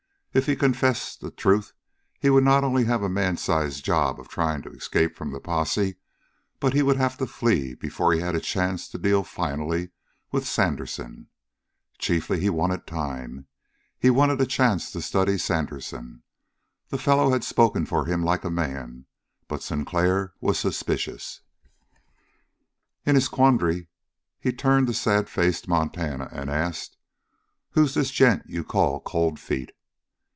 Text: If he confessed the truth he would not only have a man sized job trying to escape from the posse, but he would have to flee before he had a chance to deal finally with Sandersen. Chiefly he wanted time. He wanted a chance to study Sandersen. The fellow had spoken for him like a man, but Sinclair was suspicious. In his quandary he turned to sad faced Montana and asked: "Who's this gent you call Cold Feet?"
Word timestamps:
If 0.33 0.45
he 0.45 0.55
confessed 0.55 1.19
the 1.19 1.29
truth 1.29 1.73
he 2.17 2.29
would 2.29 2.45
not 2.45 2.63
only 2.63 2.85
have 2.85 3.03
a 3.03 3.09
man 3.09 3.35
sized 3.35 3.83
job 3.83 4.25
trying 4.29 4.61
to 4.61 4.71
escape 4.71 5.17
from 5.17 5.33
the 5.33 5.41
posse, 5.41 5.97
but 6.61 6.73
he 6.73 6.81
would 6.81 6.95
have 6.95 7.17
to 7.17 7.27
flee 7.27 7.75
before 7.75 8.13
he 8.13 8.21
had 8.21 8.33
a 8.33 8.39
chance 8.39 8.87
to 8.91 8.97
deal 8.97 9.23
finally 9.25 9.89
with 10.31 10.47
Sandersen. 10.47 11.27
Chiefly 11.97 12.39
he 12.39 12.49
wanted 12.49 12.87
time. 12.87 13.47
He 13.99 14.09
wanted 14.09 14.39
a 14.39 14.45
chance 14.45 14.89
to 14.91 15.01
study 15.01 15.37
Sandersen. 15.37 16.23
The 16.87 16.97
fellow 16.97 17.31
had 17.33 17.43
spoken 17.43 17.85
for 17.85 18.05
him 18.05 18.23
like 18.23 18.45
a 18.45 18.49
man, 18.49 19.07
but 19.49 19.61
Sinclair 19.61 20.33
was 20.39 20.57
suspicious. 20.57 21.41
In 23.05 23.15
his 23.15 23.27
quandary 23.27 23.89
he 24.39 24.53
turned 24.53 24.87
to 24.87 24.93
sad 24.93 25.27
faced 25.27 25.67
Montana 25.67 26.29
and 26.31 26.49
asked: 26.49 26.95
"Who's 27.71 27.95
this 27.95 28.11
gent 28.11 28.43
you 28.45 28.63
call 28.63 29.01
Cold 29.01 29.37
Feet?" 29.37 29.73